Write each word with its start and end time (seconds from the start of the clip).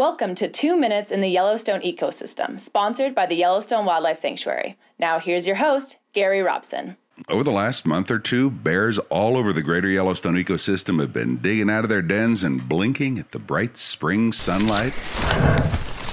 Welcome 0.00 0.34
to 0.36 0.48
Two 0.48 0.80
Minutes 0.80 1.10
in 1.10 1.20
the 1.20 1.28
Yellowstone 1.28 1.82
Ecosystem, 1.82 2.58
sponsored 2.58 3.14
by 3.14 3.26
the 3.26 3.34
Yellowstone 3.34 3.84
Wildlife 3.84 4.16
Sanctuary. 4.16 4.78
Now, 4.98 5.18
here's 5.18 5.46
your 5.46 5.56
host, 5.56 5.98
Gary 6.14 6.40
Robson. 6.40 6.96
Over 7.28 7.44
the 7.44 7.52
last 7.52 7.84
month 7.84 8.10
or 8.10 8.18
two, 8.18 8.48
bears 8.48 8.98
all 9.10 9.36
over 9.36 9.52
the 9.52 9.60
greater 9.60 9.88
Yellowstone 9.88 10.36
ecosystem 10.36 11.00
have 11.00 11.12
been 11.12 11.36
digging 11.36 11.68
out 11.68 11.84
of 11.84 11.90
their 11.90 12.00
dens 12.00 12.42
and 12.44 12.66
blinking 12.66 13.18
at 13.18 13.32
the 13.32 13.38
bright 13.38 13.76
spring 13.76 14.32
sunlight. 14.32 14.94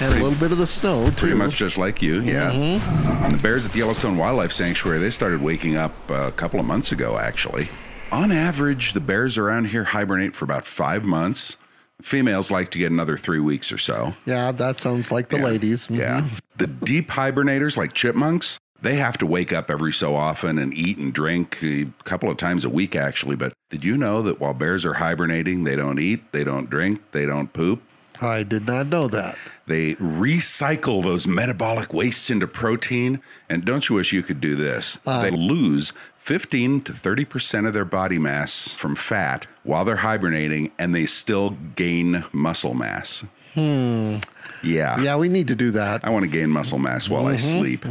And 0.00 0.14
a 0.14 0.22
little 0.22 0.40
bit 0.40 0.50
of 0.50 0.56
the 0.56 0.66
snow, 0.66 1.04
too. 1.10 1.16
Pretty 1.16 1.36
much 1.36 1.54
just 1.54 1.76
like 1.76 2.00
you, 2.00 2.22
yeah. 2.22 2.52
Mm-hmm. 2.52 3.24
And 3.24 3.34
the 3.34 3.42
bears 3.42 3.66
at 3.66 3.72
the 3.72 3.80
Yellowstone 3.80 4.16
Wildlife 4.16 4.52
Sanctuary, 4.52 4.98
they 4.98 5.10
started 5.10 5.42
waking 5.42 5.76
up 5.76 5.92
a 6.08 6.32
couple 6.32 6.58
of 6.58 6.64
months 6.64 6.90
ago, 6.90 7.18
actually. 7.18 7.68
On 8.10 8.32
average, 8.32 8.94
the 8.94 9.00
bears 9.00 9.36
around 9.36 9.66
here 9.66 9.84
hibernate 9.84 10.34
for 10.34 10.46
about 10.46 10.64
five 10.64 11.04
months. 11.04 11.58
Females 12.02 12.50
like 12.50 12.70
to 12.72 12.78
get 12.78 12.90
another 12.90 13.16
three 13.16 13.38
weeks 13.38 13.70
or 13.72 13.78
so. 13.78 14.14
Yeah, 14.26 14.52
that 14.52 14.80
sounds 14.80 15.10
like 15.10 15.28
the 15.28 15.38
Yeah. 15.38 15.44
ladies. 15.44 15.86
Mhm. 15.88 15.98
Yeah. 15.98 16.24
The 16.58 16.66
deep 16.66 17.08
hibernators 17.10 17.76
like 17.76 17.92
chipmunks, 17.92 18.58
they 18.82 18.96
have 18.96 19.16
to 19.18 19.26
wake 19.26 19.52
up 19.52 19.70
every 19.70 19.92
so 19.92 20.14
often 20.14 20.58
and 20.58 20.74
eat 20.74 20.98
and 20.98 21.12
drink 21.12 21.58
a 21.62 21.86
couple 22.04 22.30
of 22.30 22.36
times 22.36 22.64
a 22.64 22.68
week, 22.68 22.94
actually. 22.96 23.36
But 23.36 23.52
did 23.70 23.84
you 23.84 23.96
know 23.96 24.22
that 24.22 24.40
while 24.40 24.54
bears 24.54 24.84
are 24.84 24.94
hibernating, 24.94 25.64
they 25.64 25.76
don't 25.76 25.98
eat, 25.98 26.32
they 26.32 26.44
don't 26.44 26.68
drink, 26.68 27.00
they 27.12 27.26
don't 27.26 27.52
poop? 27.52 27.80
I 28.20 28.42
did 28.42 28.66
not 28.66 28.86
know 28.86 29.08
that. 29.08 29.36
They 29.66 29.94
recycle 29.94 31.02
those 31.02 31.26
metabolic 31.26 31.92
wastes 31.92 32.30
into 32.30 32.46
protein. 32.46 33.20
And 33.48 33.64
don't 33.64 33.88
you 33.88 33.96
wish 33.96 34.12
you 34.12 34.22
could 34.22 34.40
do 34.40 34.54
this? 34.54 34.98
they 35.04 35.30
lose 35.30 35.92
15 36.18 36.82
to 36.82 36.92
30% 36.92 37.66
of 37.66 37.72
their 37.72 37.84
body 37.84 38.18
mass 38.18 38.68
from 38.68 38.94
fat 38.96 39.46
while 39.62 39.84
they're 39.84 39.96
hibernating, 39.96 40.70
and 40.78 40.94
they 40.94 41.06
still 41.06 41.50
gain 41.76 42.24
muscle 42.32 42.74
mass. 42.74 43.24
Hmm. 43.54 44.16
Yeah. 44.62 45.00
Yeah, 45.00 45.16
we 45.16 45.28
need 45.28 45.48
to 45.48 45.54
do 45.54 45.70
that. 45.72 46.04
I 46.04 46.10
want 46.10 46.24
to 46.24 46.30
gain 46.30 46.50
muscle 46.50 46.78
mass 46.78 47.08
while 47.08 47.26
I 47.26 47.36
sleep. 47.36 47.84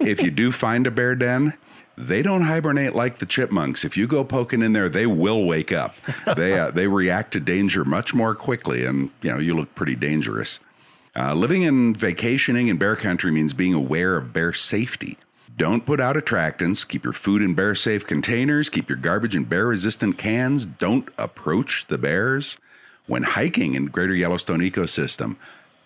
if 0.00 0.22
you 0.22 0.30
do 0.30 0.50
find 0.52 0.86
a 0.86 0.90
bear 0.90 1.14
den, 1.14 1.54
they 1.96 2.22
don't 2.22 2.42
hibernate 2.42 2.94
like 2.94 3.18
the 3.18 3.26
chipmunks. 3.26 3.84
If 3.84 3.96
you 3.96 4.06
go 4.06 4.22
poking 4.24 4.62
in 4.62 4.72
there, 4.72 4.88
they 4.88 5.06
will 5.06 5.44
wake 5.44 5.72
up. 5.72 5.94
They 6.36 6.58
uh, 6.58 6.70
they 6.70 6.86
react 6.86 7.32
to 7.32 7.40
danger 7.40 7.84
much 7.84 8.12
more 8.12 8.34
quickly, 8.34 8.84
and 8.84 9.10
you 9.22 9.32
know 9.32 9.38
you 9.38 9.54
look 9.54 9.74
pretty 9.74 9.94
dangerous. 9.94 10.58
Uh, 11.14 11.32
living 11.32 11.64
and 11.64 11.96
vacationing 11.96 12.68
in 12.68 12.76
bear 12.76 12.94
country 12.94 13.30
means 13.30 13.54
being 13.54 13.72
aware 13.72 14.16
of 14.16 14.32
bear 14.34 14.52
safety. 14.52 15.16
Don't 15.56 15.86
put 15.86 16.00
out 16.00 16.16
attractants. 16.16 16.86
Keep 16.86 17.04
your 17.04 17.14
food 17.14 17.40
in 17.40 17.54
bear 17.54 17.74
safe 17.74 18.06
containers. 18.06 18.68
Keep 18.68 18.90
your 18.90 18.98
garbage 18.98 19.34
in 19.34 19.44
bear 19.44 19.66
resistant 19.66 20.18
cans. 20.18 20.66
Don't 20.66 21.08
approach 21.16 21.86
the 21.88 21.96
bears. 21.96 22.58
When 23.06 23.22
hiking 23.22 23.74
in 23.74 23.86
greater 23.86 24.14
Yellowstone 24.14 24.60
ecosystem, 24.60 25.36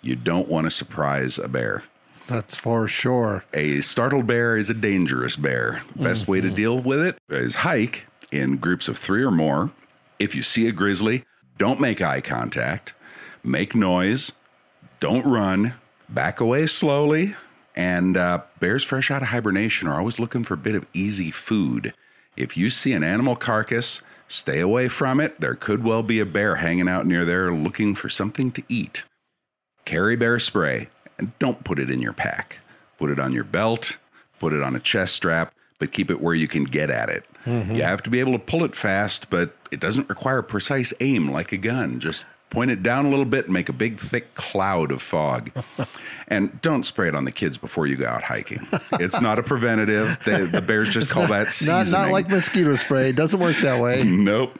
you 0.02 0.16
don't 0.16 0.48
want 0.48 0.66
to 0.66 0.70
surprise 0.70 1.38
a 1.38 1.46
bear. 1.46 1.84
That's 2.30 2.54
for 2.54 2.86
sure. 2.86 3.42
A 3.52 3.80
startled 3.80 4.28
bear 4.28 4.56
is 4.56 4.70
a 4.70 4.74
dangerous 4.74 5.34
bear. 5.34 5.82
Best 5.96 6.28
way 6.28 6.40
to 6.40 6.48
deal 6.48 6.78
with 6.78 7.00
it 7.00 7.18
is 7.28 7.56
hike 7.56 8.06
in 8.30 8.58
groups 8.58 8.86
of 8.86 8.96
three 8.96 9.24
or 9.24 9.32
more. 9.32 9.72
If 10.20 10.36
you 10.36 10.44
see 10.44 10.68
a 10.68 10.72
grizzly, 10.72 11.24
don't 11.58 11.80
make 11.80 12.00
eye 12.00 12.20
contact, 12.20 12.92
make 13.42 13.74
noise, 13.74 14.30
don't 15.00 15.26
run, 15.26 15.74
back 16.08 16.38
away 16.38 16.68
slowly. 16.68 17.34
And 17.74 18.16
uh, 18.16 18.42
bears 18.60 18.84
fresh 18.84 19.10
out 19.10 19.22
of 19.22 19.28
hibernation 19.28 19.88
are 19.88 19.98
always 19.98 20.20
looking 20.20 20.44
for 20.44 20.54
a 20.54 20.56
bit 20.56 20.76
of 20.76 20.86
easy 20.92 21.32
food. 21.32 21.92
If 22.36 22.56
you 22.56 22.70
see 22.70 22.92
an 22.92 23.02
animal 23.02 23.34
carcass, 23.34 24.02
stay 24.28 24.60
away 24.60 24.86
from 24.86 25.18
it. 25.20 25.40
There 25.40 25.56
could 25.56 25.82
well 25.82 26.04
be 26.04 26.20
a 26.20 26.26
bear 26.26 26.56
hanging 26.56 26.88
out 26.88 27.06
near 27.06 27.24
there 27.24 27.52
looking 27.52 27.96
for 27.96 28.08
something 28.08 28.52
to 28.52 28.62
eat. 28.68 29.02
Carry 29.84 30.14
bear 30.14 30.38
spray 30.38 30.90
and 31.20 31.38
don't 31.38 31.62
put 31.64 31.78
it 31.78 31.90
in 31.90 32.00
your 32.00 32.14
pack. 32.14 32.58
Put 32.98 33.10
it 33.10 33.20
on 33.20 33.32
your 33.32 33.44
belt, 33.44 33.98
put 34.38 34.54
it 34.54 34.62
on 34.62 34.74
a 34.74 34.80
chest 34.80 35.14
strap, 35.14 35.52
but 35.78 35.92
keep 35.92 36.10
it 36.10 36.20
where 36.20 36.34
you 36.34 36.48
can 36.48 36.64
get 36.64 36.90
at 36.90 37.10
it. 37.10 37.24
Mm-hmm. 37.44 37.74
You 37.74 37.82
have 37.82 38.02
to 38.04 38.10
be 38.10 38.20
able 38.20 38.32
to 38.32 38.38
pull 38.38 38.64
it 38.64 38.74
fast, 38.74 39.28
but 39.28 39.54
it 39.70 39.80
doesn't 39.80 40.08
require 40.08 40.40
precise 40.40 40.92
aim 41.00 41.30
like 41.30 41.52
a 41.52 41.58
gun. 41.58 42.00
Just 42.00 42.24
point 42.48 42.70
it 42.70 42.82
down 42.82 43.04
a 43.04 43.10
little 43.10 43.26
bit 43.26 43.44
and 43.44 43.54
make 43.54 43.68
a 43.68 43.72
big, 43.72 44.00
thick 44.00 44.34
cloud 44.34 44.90
of 44.90 45.02
fog. 45.02 45.50
and 46.28 46.60
don't 46.62 46.84
spray 46.84 47.08
it 47.08 47.14
on 47.14 47.24
the 47.24 47.32
kids 47.32 47.58
before 47.58 47.86
you 47.86 47.96
go 47.96 48.06
out 48.06 48.22
hiking. 48.22 48.66
It's 48.92 49.20
not 49.20 49.38
a 49.38 49.42
preventative. 49.42 50.18
The, 50.24 50.48
the 50.50 50.62
bears 50.62 50.88
just 50.88 51.10
call 51.10 51.26
that 51.28 51.44
Not, 51.44 51.52
seasoning. 51.52 51.92
not 51.92 52.10
like 52.10 52.28
mosquito 52.28 52.74
spray. 52.76 53.10
It 53.10 53.16
doesn't 53.16 53.40
work 53.40 53.56
that 53.58 53.80
way. 53.80 54.02
Nope. 54.04 54.58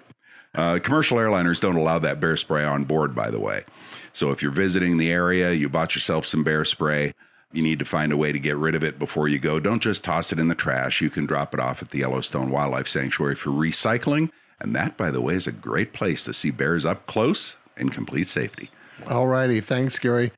Uh, 0.54 0.78
commercial 0.82 1.18
airliners 1.18 1.60
don't 1.60 1.76
allow 1.76 1.98
that 1.98 2.20
bear 2.20 2.36
spray 2.36 2.64
on 2.64 2.84
board, 2.84 3.14
by 3.14 3.30
the 3.30 3.40
way. 3.40 3.64
So 4.12 4.30
if 4.30 4.42
you're 4.42 4.50
visiting 4.50 4.96
the 4.96 5.12
area, 5.12 5.52
you 5.52 5.68
bought 5.68 5.94
yourself 5.94 6.26
some 6.26 6.42
bear 6.42 6.64
spray, 6.64 7.12
you 7.52 7.62
need 7.62 7.78
to 7.78 7.84
find 7.84 8.12
a 8.12 8.16
way 8.16 8.32
to 8.32 8.38
get 8.38 8.56
rid 8.56 8.74
of 8.74 8.84
it 8.84 8.98
before 8.98 9.28
you 9.28 9.38
go. 9.38 9.58
Don't 9.58 9.82
just 9.82 10.04
toss 10.04 10.32
it 10.32 10.38
in 10.38 10.48
the 10.48 10.54
trash. 10.54 11.00
You 11.00 11.10
can 11.10 11.26
drop 11.26 11.52
it 11.54 11.60
off 11.60 11.82
at 11.82 11.90
the 11.90 11.98
Yellowstone 11.98 12.50
Wildlife 12.50 12.88
Sanctuary 12.88 13.34
for 13.34 13.50
recycling. 13.50 14.30
And 14.60 14.74
that, 14.76 14.96
by 14.96 15.10
the 15.10 15.20
way, 15.20 15.34
is 15.34 15.46
a 15.46 15.52
great 15.52 15.92
place 15.92 16.24
to 16.24 16.32
see 16.32 16.50
bears 16.50 16.84
up 16.84 17.06
close 17.06 17.56
in 17.76 17.88
complete 17.88 18.28
safety. 18.28 18.70
All 19.08 19.26
righty. 19.26 19.60
Thanks, 19.60 19.98
Gary. 19.98 20.32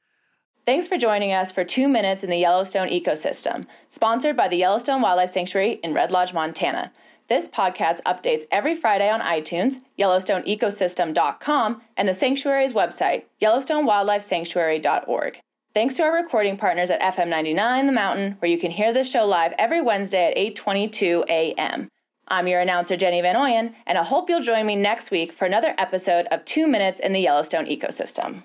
Thanks 0.64 0.86
for 0.86 0.96
joining 0.96 1.32
us 1.32 1.50
for 1.50 1.64
Two 1.64 1.88
Minutes 1.88 2.22
in 2.22 2.30
the 2.30 2.36
Yellowstone 2.36 2.88
Ecosystem, 2.88 3.66
sponsored 3.88 4.36
by 4.36 4.46
the 4.46 4.56
Yellowstone 4.56 5.02
Wildlife 5.02 5.30
Sanctuary 5.30 5.80
in 5.82 5.92
Red 5.92 6.12
Lodge, 6.12 6.32
Montana. 6.32 6.92
This 7.28 7.48
podcast 7.48 8.02
updates 8.02 8.42
every 8.50 8.74
Friday 8.74 9.08
on 9.08 9.20
iTunes, 9.20 9.76
YellowstoneEcosystem.com, 9.98 11.82
and 11.96 12.08
the 12.08 12.14
Sanctuary's 12.14 12.72
website, 12.72 13.24
YellowstoneWildlifeSanctuary.org. 13.40 15.40
Thanks 15.74 15.94
to 15.94 16.02
our 16.02 16.14
recording 16.14 16.58
partners 16.58 16.90
at 16.90 17.00
FM 17.00 17.28
99 17.28 17.86
The 17.86 17.92
Mountain, 17.92 18.36
where 18.40 18.50
you 18.50 18.58
can 18.58 18.72
hear 18.72 18.92
this 18.92 19.10
show 19.10 19.24
live 19.24 19.54
every 19.58 19.80
Wednesday 19.80 20.30
at 20.30 20.36
8:22 20.36 21.24
a.m. 21.28 21.88
I'm 22.28 22.46
your 22.46 22.60
announcer 22.60 22.96
Jenny 22.96 23.22
Van 23.22 23.36
Oyen, 23.36 23.74
and 23.86 23.96
I 23.96 24.04
hope 24.04 24.28
you'll 24.28 24.42
join 24.42 24.66
me 24.66 24.76
next 24.76 25.10
week 25.10 25.32
for 25.32 25.46
another 25.46 25.74
episode 25.78 26.26
of 26.30 26.44
2 26.44 26.66
Minutes 26.66 27.00
in 27.00 27.12
the 27.12 27.20
Yellowstone 27.20 27.66
Ecosystem. 27.66 28.42